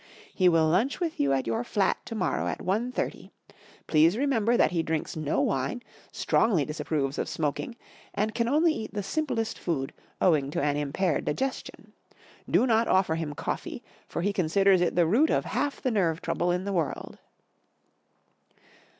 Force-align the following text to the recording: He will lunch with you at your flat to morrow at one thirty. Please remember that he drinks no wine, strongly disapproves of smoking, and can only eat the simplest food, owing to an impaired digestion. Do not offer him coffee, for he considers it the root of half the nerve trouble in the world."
He 0.33 0.49
will 0.49 0.67
lunch 0.67 0.99
with 0.99 1.19
you 1.19 1.31
at 1.31 1.45
your 1.45 1.63
flat 1.63 2.03
to 2.07 2.15
morrow 2.15 2.47
at 2.47 2.59
one 2.63 2.91
thirty. 2.91 3.29
Please 3.85 4.17
remember 4.17 4.57
that 4.57 4.71
he 4.71 4.81
drinks 4.81 5.15
no 5.15 5.39
wine, 5.41 5.83
strongly 6.11 6.65
disapproves 6.65 7.19
of 7.19 7.29
smoking, 7.29 7.75
and 8.11 8.33
can 8.33 8.47
only 8.49 8.73
eat 8.73 8.95
the 8.95 9.03
simplest 9.03 9.59
food, 9.59 9.93
owing 10.19 10.49
to 10.49 10.59
an 10.59 10.75
impaired 10.75 11.25
digestion. 11.25 11.93
Do 12.49 12.65
not 12.65 12.87
offer 12.87 13.13
him 13.13 13.35
coffee, 13.35 13.83
for 14.07 14.23
he 14.23 14.33
considers 14.33 14.81
it 14.81 14.95
the 14.95 15.05
root 15.05 15.29
of 15.29 15.45
half 15.45 15.79
the 15.83 15.91
nerve 15.91 16.19
trouble 16.19 16.49
in 16.49 16.63
the 16.65 16.73
world." 16.73 17.19